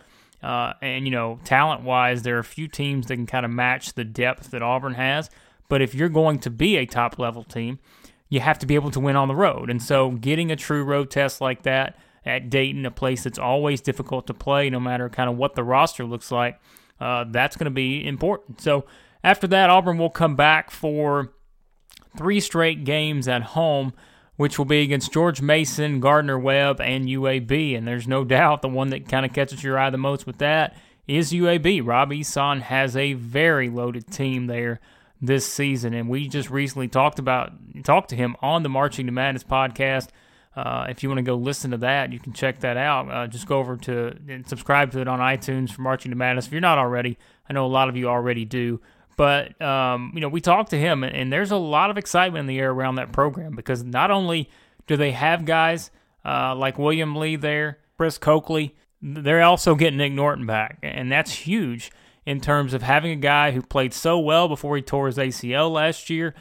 Uh, 0.44 0.74
and, 0.82 1.06
you 1.06 1.10
know, 1.10 1.40
talent 1.44 1.82
wise, 1.82 2.22
there 2.22 2.36
are 2.36 2.40
a 2.40 2.44
few 2.44 2.68
teams 2.68 3.06
that 3.06 3.16
can 3.16 3.26
kind 3.26 3.46
of 3.46 3.50
match 3.50 3.94
the 3.94 4.04
depth 4.04 4.50
that 4.50 4.62
Auburn 4.62 4.94
has. 4.94 5.30
But 5.70 5.80
if 5.80 5.94
you're 5.94 6.10
going 6.10 6.38
to 6.40 6.50
be 6.50 6.76
a 6.76 6.84
top 6.84 7.18
level 7.18 7.42
team, 7.42 7.78
you 8.28 8.40
have 8.40 8.58
to 8.58 8.66
be 8.66 8.74
able 8.74 8.90
to 8.90 9.00
win 9.00 9.16
on 9.16 9.28
the 9.28 9.34
road. 9.34 9.70
And 9.70 9.82
so 9.82 10.10
getting 10.10 10.50
a 10.50 10.56
true 10.56 10.84
road 10.84 11.10
test 11.10 11.40
like 11.40 11.62
that 11.62 11.96
at 12.26 12.50
Dayton, 12.50 12.84
a 12.84 12.90
place 12.90 13.24
that's 13.24 13.38
always 13.38 13.80
difficult 13.80 14.26
to 14.26 14.34
play, 14.34 14.68
no 14.68 14.80
matter 14.80 15.08
kind 15.08 15.30
of 15.30 15.36
what 15.36 15.54
the 15.54 15.64
roster 15.64 16.04
looks 16.04 16.30
like, 16.30 16.60
uh, 17.00 17.24
that's 17.30 17.56
going 17.56 17.66
to 17.66 17.70
be 17.70 18.06
important. 18.06 18.60
So 18.60 18.84
after 19.22 19.46
that, 19.48 19.70
Auburn 19.70 19.98
will 19.98 20.10
come 20.10 20.36
back 20.36 20.70
for 20.70 21.32
three 22.16 22.40
straight 22.40 22.84
games 22.84 23.28
at 23.28 23.42
home, 23.42 23.94
which 24.36 24.58
will 24.58 24.64
be 24.64 24.82
against 24.82 25.12
George 25.12 25.40
Mason, 25.40 26.00
Gardner 26.00 26.38
Webb, 26.38 26.80
and 26.80 27.06
UAB. 27.06 27.76
And 27.76 27.86
there's 27.86 28.08
no 28.08 28.24
doubt 28.24 28.62
the 28.62 28.68
one 28.68 28.90
that 28.90 29.08
kind 29.08 29.24
of 29.24 29.32
catches 29.32 29.62
your 29.62 29.78
eye 29.78 29.90
the 29.90 29.98
most 29.98 30.26
with 30.26 30.38
that 30.38 30.76
is 31.06 31.32
UAB. 31.32 31.86
Rob 31.86 32.10
Ehsan 32.10 32.62
has 32.62 32.96
a 32.96 33.12
very 33.12 33.68
loaded 33.68 34.10
team 34.10 34.46
there 34.46 34.80
this 35.20 35.46
season. 35.46 35.94
And 35.94 36.08
we 36.08 36.28
just 36.28 36.50
recently 36.50 36.88
talked 36.88 37.18
about 37.18 37.52
talked 37.84 38.10
to 38.10 38.16
him 38.16 38.36
on 38.40 38.62
the 38.62 38.68
Marching 38.68 39.06
to 39.06 39.12
Madness 39.12 39.44
podcast. 39.44 40.08
Uh, 40.56 40.86
if 40.88 41.02
you 41.02 41.08
want 41.08 41.18
to 41.18 41.22
go 41.22 41.34
listen 41.34 41.72
to 41.72 41.78
that, 41.78 42.12
you 42.12 42.20
can 42.20 42.32
check 42.32 42.60
that 42.60 42.76
out. 42.76 43.10
Uh, 43.10 43.26
just 43.26 43.46
go 43.46 43.58
over 43.58 43.76
to 43.76 44.16
and 44.28 44.48
subscribe 44.48 44.92
to 44.92 45.00
it 45.00 45.08
on 45.08 45.18
iTunes 45.18 45.70
for 45.70 45.82
Marching 45.82 46.10
to 46.10 46.16
Madness. 46.16 46.46
If 46.46 46.52
you're 46.52 46.60
not 46.60 46.78
already, 46.78 47.18
I 47.48 47.52
know 47.52 47.66
a 47.66 47.68
lot 47.68 47.88
of 47.88 47.96
you 47.96 48.08
already 48.08 48.44
do. 48.44 48.80
But 49.16 49.60
um, 49.62 50.12
you 50.14 50.20
know, 50.20 50.28
we 50.28 50.40
talked 50.40 50.70
to 50.70 50.78
him, 50.78 51.04
and, 51.04 51.14
and, 51.14 51.32
there's 51.32 51.50
a 51.50 51.56
lot 51.56 51.90
of 51.90 51.98
excitement 51.98 52.40
in 52.40 52.46
the 52.46 52.58
air 52.58 52.70
around 52.70 52.96
that 52.96 53.12
program 53.12 53.54
because 53.54 53.84
not 53.84 54.10
only 54.10 54.48
do 54.86 54.96
they 54.96 55.12
have 55.12 55.44
guys 55.44 55.90
uh, 56.24 56.54
like 56.56 56.78
William 56.78 57.14
Lee 57.14 57.36
there, 57.36 57.78
Chris 57.96 58.18
Cokley, 58.18 58.74
they're 59.00 59.42
also 59.42 59.74
getting 59.74 59.98
Nick 59.98 60.12
Norton 60.12 60.46
back, 60.46 60.78
and 60.82 61.12
that's 61.12 61.32
huge 61.32 61.92
in 62.26 62.40
terms 62.40 62.74
of 62.74 62.82
having 62.82 63.12
a 63.12 63.16
guy 63.16 63.50
who 63.50 63.62
played 63.62 63.92
so 63.92 64.18
well 64.18 64.48
before 64.48 64.76
he 64.76 64.82
tore 64.82 65.06
his 65.06 65.18
ACL 65.18 65.70
last 65.70 66.08
year. 66.08 66.34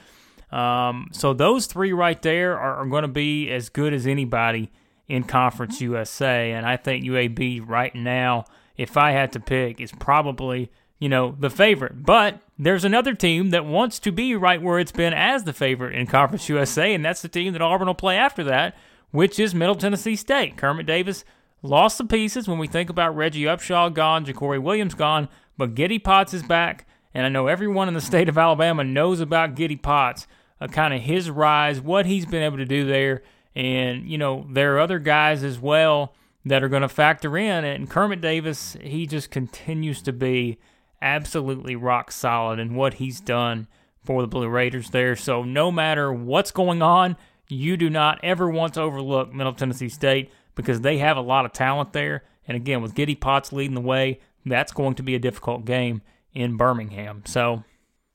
Um, 0.51 1.09
so 1.11 1.33
those 1.33 1.65
three 1.65 1.93
right 1.93 2.21
there 2.21 2.57
are, 2.57 2.77
are 2.77 2.85
going 2.85 3.01
to 3.01 3.07
be 3.07 3.51
as 3.51 3.69
good 3.69 3.93
as 3.93 4.07
anybody 4.07 4.71
in 5.07 5.23
Conference 5.23 5.81
USA, 5.81 6.51
and 6.53 6.65
I 6.65 6.77
think 6.77 7.03
UAB 7.03 7.67
right 7.67 7.93
now, 7.93 8.45
if 8.77 8.95
I 8.95 9.11
had 9.11 9.33
to 9.33 9.39
pick, 9.39 9.81
is 9.81 9.91
probably 9.91 10.71
you 11.03 11.09
know 11.09 11.35
the 11.37 11.49
favorite. 11.49 12.05
But 12.05 12.41
there's 12.57 12.85
another 12.85 13.13
team 13.13 13.49
that 13.49 13.65
wants 13.65 13.99
to 13.99 14.11
be 14.11 14.35
right 14.35 14.61
where 14.61 14.79
it's 14.79 14.93
been 14.93 15.13
as 15.13 15.43
the 15.43 15.51
favorite 15.51 15.95
in 15.95 16.07
Conference 16.07 16.47
USA, 16.47 16.93
and 16.93 17.03
that's 17.03 17.21
the 17.21 17.27
team 17.27 17.51
that 17.51 17.61
Auburn 17.61 17.87
will 17.87 17.93
play 17.93 18.15
after 18.15 18.41
that, 18.45 18.77
which 19.11 19.37
is 19.37 19.53
Middle 19.53 19.75
Tennessee 19.75 20.15
State. 20.15 20.55
Kermit 20.55 20.85
Davis 20.85 21.25
lost 21.61 21.97
the 21.97 22.05
pieces 22.05 22.47
when 22.47 22.57
we 22.57 22.67
think 22.67 22.89
about 22.89 23.17
Reggie 23.17 23.43
Upshaw 23.43 23.93
gone, 23.93 24.25
JaCorey 24.25 24.63
Williams 24.63 24.93
gone. 24.93 25.27
But 25.57 25.75
Giddy 25.75 25.99
Potts 25.99 26.33
is 26.33 26.41
back, 26.41 26.87
and 27.13 27.25
I 27.25 27.29
know 27.29 27.47
everyone 27.47 27.89
in 27.89 27.95
the 27.95 27.99
state 27.99 28.29
of 28.29 28.37
Alabama 28.37 28.85
knows 28.85 29.19
about 29.19 29.55
Giddy 29.55 29.75
Potts, 29.75 30.25
uh, 30.61 30.67
kind 30.67 30.93
of 30.93 31.01
his 31.01 31.29
rise, 31.29 31.81
what 31.81 32.05
he's 32.05 32.25
been 32.25 32.43
able 32.43 32.57
to 32.57 32.65
do 32.65 32.85
there. 32.85 33.23
And, 33.55 34.07
you 34.07 34.17
know, 34.17 34.47
there 34.49 34.77
are 34.77 34.79
other 34.79 34.99
guys 34.99 35.43
as 35.43 35.59
well 35.59 36.15
that 36.45 36.63
are 36.63 36.69
going 36.69 36.81
to 36.81 36.87
factor 36.87 37.37
in. 37.37 37.65
And 37.65 37.89
Kermit 37.89 38.21
Davis, 38.21 38.77
he 38.81 39.05
just 39.05 39.31
continues 39.31 40.01
to 40.03 40.13
be 40.13 40.59
absolutely 41.03 41.75
rock 41.75 42.11
solid 42.11 42.57
in 42.57 42.73
what 42.73 42.95
he's 42.95 43.19
done 43.19 43.67
for 44.03 44.21
the 44.21 44.27
Blue 44.27 44.47
Raiders 44.47 44.89
there. 44.89 45.15
So 45.15 45.43
no 45.43 45.71
matter 45.71 46.11
what's 46.11 46.51
going 46.51 46.81
on, 46.81 47.15
you 47.47 47.77
do 47.77 47.89
not 47.89 48.19
ever 48.23 48.49
want 48.49 48.73
to 48.75 48.81
overlook 48.81 49.33
Middle 49.33 49.53
Tennessee 49.53 49.89
State 49.89 50.31
because 50.55 50.81
they 50.81 50.97
have 50.97 51.17
a 51.17 51.21
lot 51.21 51.45
of 51.45 51.53
talent 51.53 51.93
there. 51.93 52.23
And 52.47 52.55
again, 52.55 52.81
with 52.81 52.95
Giddy 52.95 53.15
Potts 53.15 53.53
leading 53.53 53.75
the 53.75 53.81
way, 53.81 54.19
that's 54.45 54.71
going 54.71 54.95
to 54.95 55.03
be 55.03 55.15
a 55.15 55.19
difficult 55.19 55.65
game 55.65 56.01
in 56.33 56.57
Birmingham. 56.57 57.23
So 57.25 57.63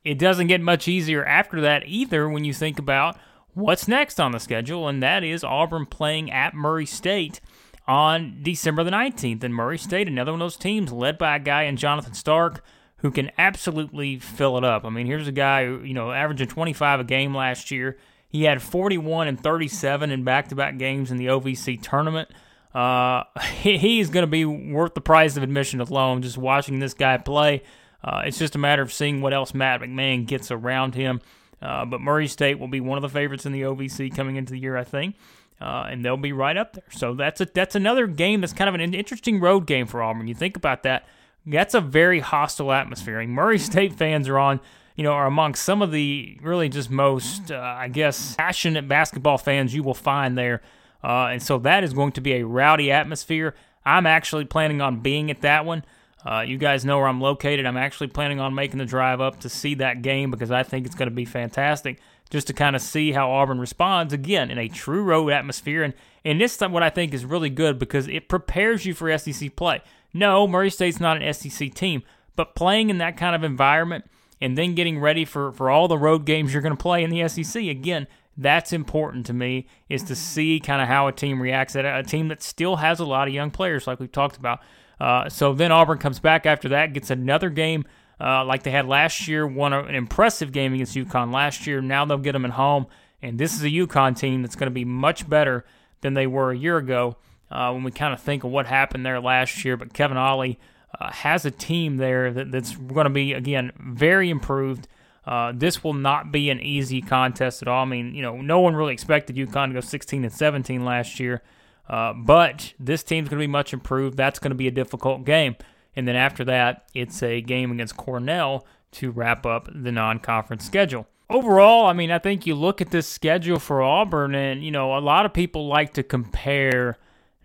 it 0.05 0.19
doesn't 0.19 0.49
get 0.49 0.61
much 0.61 0.89
easier 0.89 1.25
after 1.25 1.61
that 1.63 1.85
either 1.87 2.29
when 2.29 2.45
you 2.45 2.53
think 2.53 2.79
about 2.79 3.17
what's 3.55 3.89
next 3.89 4.21
on 4.21 4.33
the 4.33 4.41
schedule, 4.41 4.89
and 4.89 5.03
that 5.03 5.25
is 5.25 5.45
Auburn 5.45 5.87
playing 5.87 6.31
at 6.31 6.55
Murray 6.55 6.87
State 6.87 7.41
on 7.87 8.41
December 8.43 8.85
the 8.85 8.91
19th. 8.91 9.43
And 9.43 9.55
Murray 9.55 9.79
State, 9.79 10.09
another 10.09 10.33
one 10.33 10.43
of 10.43 10.45
those 10.45 10.57
teams 10.57 10.93
led 10.93 11.17
by 11.17 11.37
a 11.37 11.41
guy 11.41 11.63
in 11.63 11.77
Jonathan 11.77 12.15
Stark 12.15 12.63
who 12.99 13.11
can 13.11 13.31
absolutely 13.39 14.19
fill 14.19 14.59
it 14.59 14.65
up. 14.65 14.85
I 14.85 14.91
mean, 14.91 15.07
here's 15.07 15.29
a 15.29 15.33
guy 15.33 15.67
who, 15.67 15.83
you 15.83 15.95
know, 15.95 16.13
averaging 16.13 16.49
25 16.49 17.01
a 17.01 17.05
game 17.05 17.35
last 17.35 17.71
year. 17.71 17.97
He 18.29 18.45
had 18.45 18.61
41 18.61 19.29
and 19.29 19.41
37 19.43 20.11
in 20.11 20.25
back 20.25 20.49
to 20.49 20.55
back 20.55 20.79
games 20.79 21.11
in 21.11 21.17
the 21.17 21.27
OVC 21.27 21.81
tournament. 21.81 22.29
Uh, 22.75 23.25
he, 23.61 23.79
he's 23.79 24.11
going 24.11 24.25
to 24.25 24.31
be 24.31 24.45
worth 24.45 24.95
the 24.95 25.01
price 25.01 25.37
of 25.37 25.43
admission 25.43 25.81
alone 25.81 26.23
just 26.23 26.37
watching 26.37 26.79
this 26.81 26.95
guy 26.95 27.17
play. 27.17 27.63
Uh, 28.03 28.23
it's 28.25 28.39
just 28.39 28.55
a 28.55 28.59
matter 28.59 28.83
of 28.83 28.93
seeing 28.93 29.21
what 29.21 29.33
else 29.33 29.55
Matt 29.55 29.81
McMahon 29.81 30.27
gets 30.27 30.51
around 30.51 30.95
him. 30.95 31.21
Uh, 31.61 31.85
but 31.85 32.01
Murray 32.01 32.29
State 32.29 32.59
will 32.59 32.69
be 32.69 32.81
one 32.81 32.99
of 32.99 33.03
the 33.03 33.09
favorites 33.09 33.47
in 33.47 33.53
the 33.53 33.63
OVC 33.63 34.15
coming 34.15 34.37
into 34.37 34.53
the 34.53 34.61
year, 34.61 34.77
I 34.77 34.85
think. 34.85 35.17
Uh, 35.61 35.89
and 35.91 36.05
they'll 36.05 36.17
be 36.17 36.33
right 36.33 36.57
up 36.57 36.75
there. 36.75 36.85
So 36.91 37.15
that's 37.15 37.41
a 37.41 37.47
that's 37.47 37.75
another 37.75 38.07
game 38.07 38.41
that's 38.41 38.53
kind 38.53 38.69
of 38.69 38.77
an 38.77 38.95
interesting 38.95 39.41
road 39.41 39.67
game 39.67 39.89
for 39.89 40.01
Auburn. 40.01 40.29
You 40.29 40.35
think 40.35 40.57
about 40.57 40.85
that. 40.85 41.09
That's 41.47 41.75
a 41.75 41.81
very 41.81 42.21
hostile 42.21 42.73
atmosphere. 42.73 43.21
And 43.21 43.33
Murray 43.33 43.59
State 43.59 43.95
fans 43.95 44.29
are 44.29 44.39
on, 44.39 44.61
you 44.97 45.05
know, 45.05 45.13
are 45.13 45.27
amongst 45.27 45.65
some 45.65 45.83
of 45.83 45.93
the 45.93 46.39
really 46.43 46.69
just 46.69 46.91
most, 46.91 47.51
uh, 47.51 47.57
I 47.57 47.89
guess, 47.89 48.35
passionate 48.37 48.89
basketball 48.89 49.39
fans 49.39 49.75
you 49.75 49.83
will 49.83 49.95
find 49.95 50.37
there. 50.37 50.63
Uh, 51.03 51.27
and 51.27 51.43
so 51.43 51.59
that 51.59 51.85
is 51.85 51.93
going 51.93 52.13
to 52.13 52.21
be 52.21 52.35
a 52.35 52.47
rowdy 52.47 52.91
atmosphere. 52.91 53.55
I'm 53.85 54.07
actually 54.07 54.45
planning 54.45 54.81
on 54.81 55.01
being 55.01 55.31
at 55.31 55.41
that 55.43 55.65
one. 55.65 55.85
Uh, 56.27 56.41
you 56.41 56.59
guys 56.59 56.85
know 56.85 56.99
where 56.99 57.07
I'm 57.07 57.21
located. 57.21 57.65
I'm 57.65 57.77
actually 57.77 58.09
planning 58.09 58.41
on 58.41 58.55
making 58.55 58.79
the 58.79 58.85
drive 58.85 59.21
up 59.21 59.41
to 59.41 59.49
see 59.49 59.75
that 59.77 60.03
game 60.03 60.31
because 60.31 60.51
I 60.51 60.63
think 60.63 60.85
it's 60.85 60.97
going 60.97 61.09
to 61.09 61.15
be 61.15 61.25
fantastic 61.25 62.01
just 62.29 62.49
to 62.49 62.53
kind 62.53 62.77
of 62.77 62.83
see 62.83 63.13
how 63.13 63.31
Auburn 63.31 63.59
responds 63.59 64.13
again 64.13 64.51
in 64.51 64.59
a 64.59 64.69
true 64.69 65.03
road 65.03 65.31
atmosphere. 65.31 65.83
And, 65.83 65.95
and 66.25 66.41
this 66.41 66.61
is 66.61 66.69
what 66.69 66.83
I 66.83 66.91
think 66.91 67.15
is 67.15 67.25
really 67.25 67.51
good 67.51 67.79
because 67.79 68.09
it 68.09 68.29
prepares 68.29 68.85
you 68.85 68.95
for 68.95 69.17
SEC 69.17 69.57
play. 69.57 69.81
No, 70.13 70.47
Murray 70.47 70.71
State's 70.71 71.01
not 71.01 71.21
an 71.21 71.33
SEC 71.35 71.75
team, 71.75 72.03
but 72.37 72.55
playing 72.55 72.91
in 72.91 72.99
that 72.99 73.17
kind 73.17 73.35
of 73.35 73.45
environment 73.45 74.05
and 74.41 74.57
then 74.57 74.75
getting 74.75 74.99
ready 74.99 75.25
for, 75.25 75.53
for 75.53 75.71
all 75.71 75.89
the 75.89 75.99
road 75.99 76.25
games 76.25 76.53
you're 76.53 76.63
going 76.63 76.77
to 76.77 76.83
play 76.83 77.03
in 77.03 77.11
the 77.11 77.29
SEC, 77.29 77.63
again, 77.65 78.07
that's 78.37 78.73
important 78.73 79.27
to 79.27 79.33
me 79.33 79.67
is 79.89 80.05
to 80.05 80.15
see 80.15 80.61
kind 80.61 80.81
of 80.81 80.87
how 80.87 81.09
a 81.09 81.13
team 81.13 81.43
reacts 81.43 81.75
at 81.75 81.85
a 81.85 82.05
team 82.05 82.29
that 82.29 82.41
still 82.41 82.77
has 82.77 83.01
a 83.01 83.05
lot 83.05 83.27
of 83.27 83.35
young 83.35 83.51
players 83.51 83.87
like 83.87 83.99
we've 83.99 84.13
talked 84.13 84.37
about. 84.37 84.61
Uh, 85.01 85.29
so 85.29 85.53
then 85.53 85.73
Auburn 85.73 85.99
comes 85.99 86.21
back 86.21 86.47
after 86.47 86.69
that, 86.69 86.93
gets 86.93 87.11
another 87.11 87.51
game 87.51 87.85
uh, 88.21 88.45
like 88.45 88.63
they 88.63 88.71
had 88.71 88.87
last 88.87 89.29
year, 89.29 89.47
won 89.47 89.73
an 89.73 89.95
impressive 89.95 90.53
game 90.53 90.75
against 90.75 90.97
UConn 90.97 91.33
last 91.33 91.67
year. 91.67 91.81
Now 91.81 92.05
they'll 92.05 92.19
get 92.19 92.33
them 92.33 92.45
at 92.45 92.53
home, 92.53 92.87
and 93.23 93.39
this 93.39 93.55
is 93.55 93.63
a 93.63 93.69
UConn 93.69 94.19
team 94.19 94.43
that's 94.43 94.57
going 94.57 94.71
to 94.71 94.75
be 94.75 94.85
much 94.85 95.29
better 95.29 95.65
than 96.01 96.15
they 96.15 96.27
were 96.27 96.51
a 96.51 96.57
year 96.57 96.79
ago. 96.79 97.17
Uh, 97.51 97.71
when 97.73 97.83
we 97.83 97.91
kind 97.91 98.13
of 98.13 98.21
think 98.21 98.45
of 98.45 98.51
what 98.51 98.67
happened 98.67 99.07
there 99.07 99.21
last 99.21 99.65
year, 99.65 99.77
but 99.77 99.95
Kevin 99.95 100.17
Ollie 100.17 100.59
uh, 101.01 101.11
has 101.11 101.45
a 101.45 101.51
team 101.51 101.97
there 101.97 102.33
that, 102.33 102.51
that's 102.51 102.77
going 102.77 103.05
to 103.05 103.11
be 103.11 103.33
again 103.33 103.73
very 103.79 104.31
improved. 104.31 104.89
Uh, 105.25 105.53
this 105.55 105.85
will 105.85 105.95
not 105.95 106.33
be 106.33 106.49
an 106.49 106.61
easy 106.61 107.03
contest 107.03 107.61
at 107.61 107.69
all. 107.69 107.83
I 107.83 107.87
mean, 107.87 108.15
you 108.15 108.23
know, 108.23 108.41
no 108.41 108.61
one 108.61 108.75
really 108.75 108.95
expected 108.95 109.37
UConn 109.37 109.69
to 109.69 109.75
go 109.75 109.81
16 109.81 110.25
and 110.25 110.33
17 110.33 110.85
last 110.85 111.21
year, 111.21 111.43
uh, 111.89 112.15
but 112.15 112.73
this 112.79 113.03
team's 113.03 113.29
going 113.29 113.39
to 113.39 113.43
be 113.43 113.51
much 113.51 113.73
improved. 113.73 114.17
That's 114.17 114.39
going 114.39 114.53
to 114.53 114.57
be 114.57 114.69
a 114.69 114.73
difficult 114.73 115.25
game. 115.25 115.57
And 115.95 116.07
then 116.07 116.17
after 116.17 116.45
that, 116.45 116.89
it's 116.95 117.23
a 117.23 117.41
game 117.41 117.73
against 117.73 117.97
Cornell 117.97 118.67
to 118.93 119.11
wrap 119.11 119.45
up 119.45 119.69
the 119.75 119.93
non 119.93 120.19
conference 120.19 120.65
schedule. 120.65 121.07
Overall, 121.29 121.87
I 121.87 121.93
mean, 121.93 122.11
I 122.11 122.19
think 122.19 122.47
you 122.47 122.55
look 122.55 122.81
at 122.81 122.91
this 122.91 123.07
schedule 123.07 123.59
for 123.59 123.83
Auburn, 123.83 124.35
and, 124.35 124.65
you 124.65 124.71
know, 124.71 124.97
a 124.97 125.01
lot 125.01 125.27
of 125.27 125.35
people 125.35 125.67
like 125.67 125.93
to 125.95 126.03
compare 126.03 126.97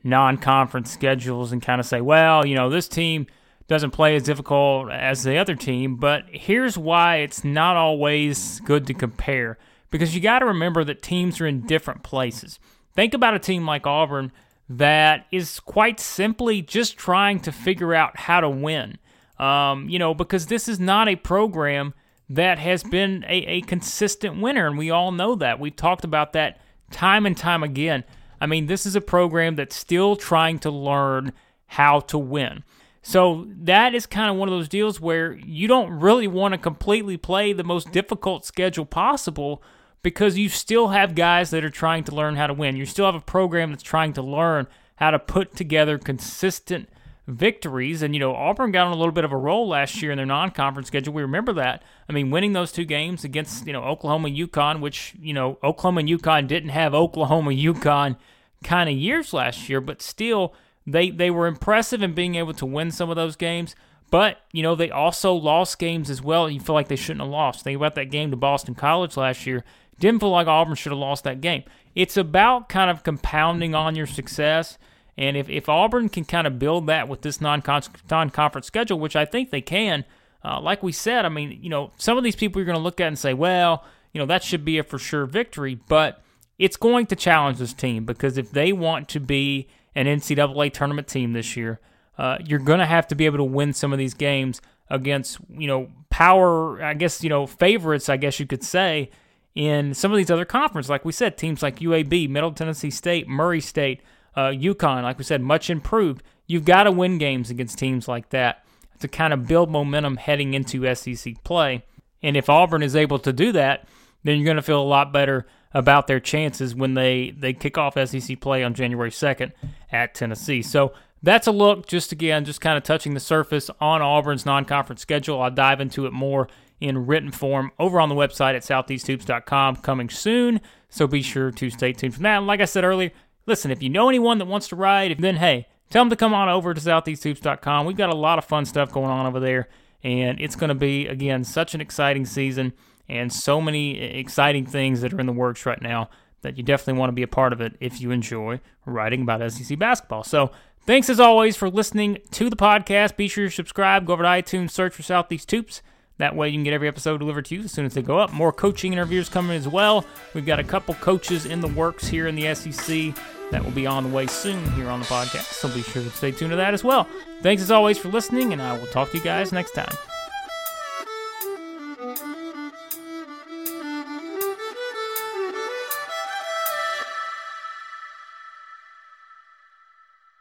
non 0.03 0.37
conference 0.37 0.91
schedules 0.91 1.51
and 1.51 1.61
kind 1.61 1.79
of 1.79 1.85
say, 1.87 2.01
well, 2.01 2.45
you 2.45 2.55
know, 2.55 2.69
this 2.69 2.87
team 2.87 3.27
doesn't 3.67 3.91
play 3.91 4.15
as 4.15 4.23
difficult 4.23 4.91
as 4.91 5.23
the 5.23 5.37
other 5.37 5.55
team. 5.55 5.95
But 5.95 6.25
here's 6.29 6.77
why 6.77 7.17
it's 7.17 7.43
not 7.43 7.75
always 7.75 8.59
good 8.61 8.87
to 8.87 8.93
compare 8.93 9.57
because 9.89 10.15
you 10.15 10.21
got 10.21 10.39
to 10.39 10.45
remember 10.45 10.83
that 10.83 11.01
teams 11.01 11.39
are 11.39 11.47
in 11.47 11.61
different 11.67 12.03
places. 12.03 12.59
Think 12.93 13.13
about 13.13 13.35
a 13.35 13.39
team 13.39 13.65
like 13.65 13.87
Auburn 13.87 14.31
that 14.69 15.27
is 15.31 15.59
quite 15.59 15.99
simply 15.99 16.61
just 16.61 16.97
trying 16.97 17.39
to 17.41 17.51
figure 17.51 17.93
out 17.93 18.17
how 18.17 18.41
to 18.41 18.49
win. 18.49 18.97
Um, 19.37 19.89
you 19.89 19.99
know, 19.99 20.13
because 20.13 20.47
this 20.47 20.67
is 20.67 20.79
not 20.79 21.07
a 21.07 21.15
program 21.15 21.93
that 22.29 22.59
has 22.59 22.83
been 22.83 23.25
a, 23.27 23.37
a 23.45 23.61
consistent 23.61 24.41
winner, 24.41 24.67
and 24.67 24.77
we 24.77 24.89
all 24.89 25.11
know 25.11 25.35
that. 25.35 25.59
We've 25.59 25.75
talked 25.75 26.03
about 26.03 26.33
that 26.33 26.61
time 26.91 27.25
and 27.25 27.35
time 27.35 27.63
again. 27.63 28.03
I 28.43 28.45
mean, 28.45 28.65
this 28.65 28.85
is 28.85 28.93
a 28.97 28.99
program 28.99 29.55
that's 29.55 29.73
still 29.73 30.17
trying 30.17 30.59
to 30.59 30.69
learn 30.69 31.31
how 31.65 32.01
to 32.01 32.17
win. 32.17 32.65
So 33.01 33.47
that 33.47 33.95
is 33.95 34.05
kind 34.05 34.29
of 34.29 34.35
one 34.35 34.49
of 34.49 34.53
those 34.53 34.67
deals 34.67 34.99
where 34.99 35.31
you 35.31 35.65
don't 35.65 35.97
really 36.01 36.27
want 36.27 36.53
to 36.53 36.57
completely 36.57 37.15
play 37.15 37.53
the 37.53 37.63
most 37.63 37.93
difficult 37.93 38.45
schedule 38.45 38.85
possible 38.85 39.63
because 40.01 40.37
you 40.37 40.49
still 40.49 40.89
have 40.89 41.15
guys 41.15 41.51
that 41.51 41.63
are 41.63 41.69
trying 41.69 42.03
to 42.03 42.13
learn 42.13 42.35
how 42.35 42.47
to 42.47 42.53
win. 42.53 42.75
You 42.75 42.85
still 42.85 43.05
have 43.05 43.15
a 43.15 43.21
program 43.21 43.71
that's 43.71 43.81
trying 43.81 44.11
to 44.11 44.21
learn 44.21 44.67
how 44.97 45.11
to 45.11 45.19
put 45.19 45.55
together 45.55 45.97
consistent 45.97 46.89
victories. 47.27 48.01
And, 48.01 48.13
you 48.13 48.19
know, 48.19 48.35
Auburn 48.35 48.71
got 48.71 48.87
on 48.87 48.93
a 48.93 48.97
little 48.97 49.13
bit 49.13 49.23
of 49.23 49.31
a 49.31 49.37
roll 49.37 49.67
last 49.67 50.01
year 50.01 50.11
in 50.11 50.17
their 50.17 50.25
non 50.25 50.51
conference 50.51 50.87
schedule. 50.87 51.13
We 51.13 51.21
remember 51.21 51.53
that. 51.53 51.83
I 52.09 52.13
mean, 52.13 52.31
winning 52.31 52.53
those 52.53 52.71
two 52.71 52.85
games 52.85 53.23
against, 53.23 53.65
you 53.65 53.73
know, 53.73 53.83
Oklahoma 53.83 54.29
UConn, 54.29 54.79
which, 54.79 55.13
you 55.19 55.33
know, 55.33 55.57
Oklahoma 55.63 56.01
and 56.01 56.09
UConn 56.09 56.47
didn't 56.47 56.69
have 56.69 56.93
Oklahoma 56.93 57.51
UConn 57.51 58.17
kind 58.63 58.89
of 58.89 58.95
years 58.95 59.33
last 59.33 59.69
year, 59.69 59.81
but 59.81 60.01
still, 60.01 60.53
they, 60.85 61.09
they 61.09 61.31
were 61.31 61.47
impressive 61.47 62.01
in 62.01 62.13
being 62.13 62.35
able 62.35 62.53
to 62.53 62.65
win 62.65 62.91
some 62.91 63.09
of 63.09 63.15
those 63.15 63.35
games. 63.35 63.75
But, 64.11 64.41
you 64.51 64.61
know, 64.61 64.75
they 64.75 64.91
also 64.91 65.33
lost 65.33 65.79
games 65.79 66.09
as 66.09 66.21
well. 66.21 66.49
You 66.49 66.59
feel 66.59 66.75
like 66.75 66.87
they 66.87 66.95
shouldn't 66.95 67.21
have 67.21 67.31
lost. 67.31 67.63
Think 67.63 67.77
about 67.77 67.95
that 67.95 68.11
game 68.11 68.29
to 68.31 68.37
Boston 68.37 68.75
College 68.75 69.17
last 69.17 69.47
year. 69.47 69.63
Didn't 69.99 70.19
feel 70.19 70.29
like 70.29 70.45
Auburn 70.45 70.75
should 70.75 70.91
have 70.91 70.99
lost 70.99 71.23
that 71.23 71.41
game. 71.41 71.63
It's 71.95 72.17
about 72.17 72.69
kind 72.69 72.91
of 72.91 73.03
compounding 73.03 73.73
on 73.73 73.95
your 73.95 74.05
success. 74.05 74.77
And 75.17 75.37
if, 75.37 75.49
if 75.49 75.69
Auburn 75.69 76.09
can 76.09 76.25
kind 76.25 76.47
of 76.47 76.57
build 76.57 76.87
that 76.87 77.07
with 77.07 77.21
this 77.21 77.39
non 77.39 77.61
conference 77.61 78.67
schedule, 78.67 78.99
which 78.99 79.15
I 79.15 79.25
think 79.25 79.51
they 79.51 79.61
can, 79.61 80.05
uh, 80.43 80.59
like 80.59 80.83
we 80.83 80.91
said, 80.91 81.25
I 81.25 81.29
mean, 81.29 81.59
you 81.61 81.69
know, 81.69 81.91
some 81.97 82.17
of 82.17 82.23
these 82.23 82.35
people 82.35 82.59
you're 82.59 82.65
going 82.65 82.77
to 82.77 82.83
look 82.83 82.99
at 82.99 83.07
and 83.07 83.17
say, 83.17 83.33
well, 83.33 83.85
you 84.11 84.19
know, 84.19 84.25
that 84.25 84.43
should 84.43 84.65
be 84.65 84.77
a 84.77 84.83
for 84.83 84.97
sure 84.97 85.25
victory. 85.25 85.75
But 85.75 86.21
it's 86.57 86.77
going 86.77 87.05
to 87.07 87.15
challenge 87.15 87.59
this 87.59 87.73
team 87.73 88.05
because 88.05 88.37
if 88.37 88.51
they 88.51 88.73
want 88.73 89.07
to 89.09 89.19
be 89.19 89.67
an 89.95 90.07
NCAA 90.07 90.73
tournament 90.73 91.07
team 91.07 91.33
this 91.33 91.55
year, 91.55 91.79
uh, 92.17 92.37
you're 92.43 92.59
going 92.59 92.79
to 92.79 92.85
have 92.85 93.07
to 93.07 93.15
be 93.15 93.25
able 93.25 93.37
to 93.37 93.43
win 93.43 93.73
some 93.73 93.91
of 93.91 93.99
these 93.99 94.13
games 94.13 94.61
against, 94.89 95.37
you 95.49 95.67
know, 95.67 95.89
power, 96.09 96.83
I 96.83 96.93
guess, 96.93 97.23
you 97.23 97.29
know, 97.29 97.47
favorites, 97.47 98.09
I 98.09 98.17
guess 98.17 98.39
you 98.39 98.45
could 98.45 98.63
say, 98.63 99.09
in 99.55 99.93
some 99.93 100.11
of 100.11 100.17
these 100.17 100.29
other 100.29 100.45
conferences. 100.45 100.89
Like 100.89 101.05
we 101.05 101.11
said, 101.11 101.37
teams 101.37 101.63
like 101.63 101.79
UAB, 101.79 102.29
Middle 102.29 102.51
Tennessee 102.51 102.91
State, 102.91 103.27
Murray 103.27 103.61
State, 103.61 104.01
uh, 104.35 104.47
UConn, 104.49 105.03
like 105.03 105.17
we 105.17 105.23
said, 105.23 105.41
much 105.41 105.69
improved. 105.69 106.23
You've 106.47 106.65
got 106.65 106.83
to 106.83 106.91
win 106.91 107.17
games 107.17 107.49
against 107.49 107.77
teams 107.77 108.07
like 108.07 108.29
that 108.29 108.63
to 108.99 109.07
kind 109.07 109.33
of 109.33 109.47
build 109.47 109.69
momentum 109.69 110.17
heading 110.17 110.53
into 110.53 110.93
SEC 110.95 111.43
play. 111.43 111.83
And 112.21 112.37
if 112.37 112.49
Auburn 112.49 112.83
is 112.83 112.95
able 112.95 113.19
to 113.19 113.33
do 113.33 113.51
that, 113.51 113.87
then 114.23 114.37
you're 114.37 114.45
going 114.45 114.55
to 114.55 114.61
feel 114.61 114.81
a 114.81 114.83
lot 114.83 115.11
better 115.11 115.45
about 115.73 116.07
their 116.07 116.19
chances 116.19 116.75
when 116.75 116.93
they, 116.93 117.33
they 117.37 117.53
kick 117.53 117.77
off 117.77 117.97
SEC 118.07 118.39
play 118.39 118.63
on 118.63 118.73
January 118.73 119.09
2nd 119.09 119.51
at 119.91 120.13
Tennessee. 120.13 120.61
So 120.61 120.93
that's 121.21 121.47
a 121.47 121.51
look, 121.51 121.87
just 121.87 122.11
again, 122.11 122.45
just 122.45 122.61
kind 122.61 122.77
of 122.77 122.83
touching 122.83 123.13
the 123.13 123.19
surface 123.19 123.69
on 123.79 124.01
Auburn's 124.01 124.45
non 124.45 124.65
conference 124.65 125.01
schedule. 125.01 125.41
I'll 125.41 125.51
dive 125.51 125.81
into 125.81 126.05
it 126.05 126.13
more 126.13 126.47
in 126.79 127.05
written 127.05 127.31
form 127.31 127.71
over 127.79 127.99
on 127.99 128.09
the 128.09 128.15
website 128.15 128.55
at 128.55 128.63
southeasthoops.com 128.63 129.77
coming 129.77 130.09
soon. 130.09 130.59
So 130.89 131.07
be 131.07 131.21
sure 131.21 131.49
to 131.49 131.69
stay 131.69 131.93
tuned 131.93 132.13
for 132.13 132.19
that. 132.21 132.37
And 132.37 132.47
like 132.47 132.59
I 132.59 132.65
said 132.65 132.83
earlier, 132.83 133.11
listen, 133.45 133.71
if 133.71 133.81
you 133.81 133.89
know 133.89 134.09
anyone 134.09 134.37
that 134.37 134.45
wants 134.45 134.67
to 134.69 134.75
write, 134.75 135.19
then 135.19 135.37
hey, 135.37 135.67
tell 135.89 136.01
them 136.03 136.09
to 136.09 136.15
come 136.15 136.33
on 136.33 136.49
over 136.49 136.73
to 136.73 136.81
southeasthoops.com. 136.81 137.85
We've 137.85 137.97
got 137.97 138.09
a 138.09 138.15
lot 138.15 138.37
of 138.37 138.45
fun 138.45 138.65
stuff 138.65 138.91
going 138.91 139.09
on 139.09 139.25
over 139.25 139.39
there. 139.39 139.69
And 140.03 140.39
it's 140.41 140.55
going 140.55 140.69
to 140.69 140.75
be, 140.75 141.07
again, 141.07 141.43
such 141.43 141.73
an 141.73 141.81
exciting 141.81 142.25
season 142.25 142.73
and 143.07 143.31
so 143.31 143.61
many 143.61 143.99
exciting 143.99 144.65
things 144.65 145.01
that 145.01 145.13
are 145.13 145.19
in 145.19 145.27
the 145.27 145.33
works 145.33 145.65
right 145.65 145.81
now 145.81 146.09
that 146.41 146.57
you 146.57 146.63
definitely 146.63 146.99
want 146.99 147.09
to 147.09 147.13
be 147.13 147.23
a 147.23 147.27
part 147.27 147.53
of 147.53 147.61
it 147.61 147.75
if 147.79 148.01
you 148.01 148.11
enjoy 148.11 148.59
writing 148.85 149.21
about 149.21 149.49
SEC 149.51 149.79
basketball. 149.79 150.23
So, 150.23 150.51
thanks 150.85 151.09
as 151.09 151.19
always 151.19 151.55
for 151.55 151.69
listening 151.69 152.19
to 152.31 152.49
the 152.49 152.55
podcast. 152.55 153.15
Be 153.15 153.29
sure 153.29 153.45
to 153.45 153.51
subscribe, 153.51 154.05
go 154.05 154.13
over 154.13 154.23
to 154.23 154.29
iTunes, 154.29 154.71
search 154.71 154.93
for 154.93 155.03
Southeast 155.03 155.49
Hoops. 155.51 155.81
That 156.17 156.35
way, 156.35 156.49
you 156.49 156.55
can 156.55 156.63
get 156.63 156.73
every 156.73 156.87
episode 156.87 157.17
delivered 157.17 157.45
to 157.45 157.55
you 157.55 157.63
as 157.63 157.71
soon 157.71 157.85
as 157.85 157.93
they 157.93 158.01
go 158.01 158.19
up. 158.19 158.31
More 158.31 158.51
coaching 158.51 158.93
interviews 158.93 159.29
coming 159.29 159.57
as 159.57 159.67
well. 159.67 160.05
We've 160.33 160.45
got 160.45 160.59
a 160.59 160.63
couple 160.63 160.93
coaches 160.95 161.45
in 161.45 161.59
the 161.59 161.67
works 161.69 162.07
here 162.07 162.27
in 162.27 162.35
the 162.35 162.53
SEC 162.53 163.15
that 163.51 163.63
will 163.63 163.71
be 163.71 163.87
on 163.87 164.03
the 164.03 164.09
way 164.09 164.27
soon 164.27 164.63
here 164.73 164.89
on 164.89 164.99
the 164.99 165.05
podcast. 165.05 165.53
So 165.53 165.67
be 165.69 165.81
sure 165.81 166.03
to 166.03 166.09
stay 166.11 166.31
tuned 166.31 166.51
to 166.51 166.57
that 166.57 166.73
as 166.73 166.83
well. 166.83 167.07
Thanks 167.41 167.61
as 167.63 167.71
always 167.71 167.97
for 167.97 168.09
listening, 168.09 168.53
and 168.53 168.61
I 168.61 168.77
will 168.77 168.87
talk 168.87 169.11
to 169.11 169.17
you 169.17 169.23
guys 169.23 169.51
next 169.51 169.71
time. 169.71 169.93